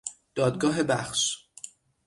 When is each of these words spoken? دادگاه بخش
دادگاه 0.35 0.83
بخش 0.83 1.37